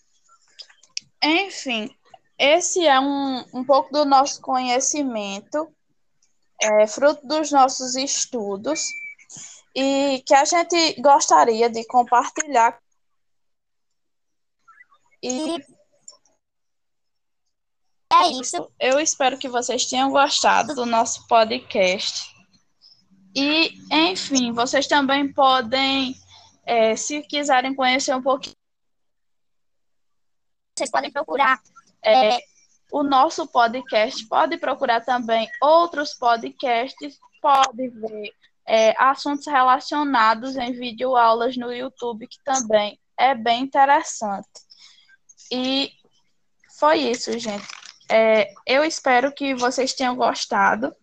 enfim, 1.22 1.90
esse 2.38 2.86
é 2.86 3.00
um, 3.00 3.44
um 3.52 3.64
pouco 3.64 3.92
do 3.92 4.04
nosso 4.04 4.40
conhecimento, 4.40 5.68
é, 6.60 6.86
fruto 6.86 7.26
dos 7.26 7.50
nossos 7.50 7.96
estudos 7.96 8.86
e 9.74 10.22
que 10.26 10.34
a 10.34 10.44
gente 10.44 11.00
gostaria 11.00 11.68
de 11.68 11.84
compartilhar. 11.86 12.78
E 15.22 15.56
é 18.12 18.28
isso. 18.40 18.70
Eu 18.80 18.98
espero 18.98 19.38
que 19.38 19.48
vocês 19.48 19.86
tenham 19.86 20.10
gostado 20.10 20.74
do 20.74 20.86
nosso 20.86 21.26
podcast. 21.26 22.26
E, 23.34 23.72
enfim, 23.90 24.52
vocês 24.52 24.86
também 24.86 25.32
podem, 25.32 26.16
é, 26.68 26.94
se 26.94 27.22
quiserem 27.22 27.74
conhecer 27.74 28.14
um 28.14 28.22
pouquinho, 28.22 28.54
vocês 30.76 30.90
podem 30.90 31.10
procurar 31.10 31.58
é, 32.04 32.38
o 32.92 33.02
nosso 33.02 33.46
podcast, 33.46 34.28
pode 34.28 34.58
procurar 34.58 35.00
também 35.00 35.50
outros 35.62 36.12
podcasts, 36.12 37.18
pode 37.40 37.88
ver 37.88 38.34
é, 38.66 38.94
assuntos 39.02 39.46
relacionados 39.46 40.56
em 40.56 40.72
videoaulas 40.72 41.56
no 41.56 41.72
YouTube, 41.72 42.28
que 42.28 42.38
também 42.44 43.00
é 43.16 43.34
bem 43.34 43.62
interessante. 43.62 44.48
E 45.50 45.90
foi 46.78 46.98
isso, 46.98 47.36
gente. 47.38 47.66
É, 48.10 48.52
eu 48.66 48.84
espero 48.84 49.32
que 49.32 49.54
vocês 49.54 49.94
tenham 49.94 50.14
gostado. 50.14 50.94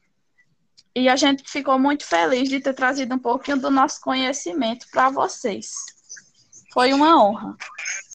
E 0.96 1.10
a 1.10 1.16
gente 1.18 1.44
ficou 1.50 1.78
muito 1.78 2.06
feliz 2.06 2.48
de 2.48 2.62
ter 2.62 2.74
trazido 2.74 3.14
um 3.14 3.20
pouquinho 3.20 3.58
do 3.58 3.70
nosso 3.70 4.00
conhecimento 4.00 4.88
para 4.92 5.10
vocês. 5.10 5.74
Foi 6.72 6.94
uma 6.94 7.22
honra. 7.22 7.58